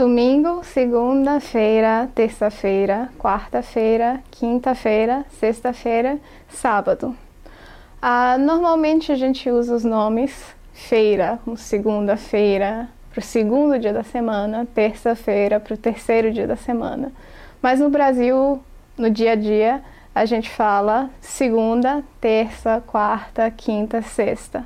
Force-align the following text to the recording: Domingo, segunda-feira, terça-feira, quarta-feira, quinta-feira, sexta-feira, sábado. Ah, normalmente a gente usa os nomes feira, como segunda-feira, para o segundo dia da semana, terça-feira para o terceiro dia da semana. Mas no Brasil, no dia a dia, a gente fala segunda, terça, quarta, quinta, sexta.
Domingo, 0.00 0.64
segunda-feira, 0.64 2.08
terça-feira, 2.14 3.10
quarta-feira, 3.18 4.22
quinta-feira, 4.30 5.26
sexta-feira, 5.38 6.18
sábado. 6.48 7.14
Ah, 8.00 8.38
normalmente 8.38 9.12
a 9.12 9.14
gente 9.14 9.50
usa 9.50 9.74
os 9.74 9.84
nomes 9.84 10.56
feira, 10.72 11.38
como 11.44 11.54
segunda-feira, 11.54 12.88
para 13.10 13.20
o 13.20 13.22
segundo 13.22 13.78
dia 13.78 13.92
da 13.92 14.02
semana, 14.02 14.66
terça-feira 14.74 15.60
para 15.60 15.74
o 15.74 15.76
terceiro 15.76 16.32
dia 16.32 16.46
da 16.46 16.56
semana. 16.56 17.12
Mas 17.60 17.78
no 17.78 17.90
Brasil, 17.90 18.58
no 18.96 19.10
dia 19.10 19.32
a 19.32 19.36
dia, 19.36 19.82
a 20.14 20.24
gente 20.24 20.48
fala 20.48 21.10
segunda, 21.20 22.02
terça, 22.18 22.82
quarta, 22.86 23.50
quinta, 23.50 24.00
sexta. 24.00 24.64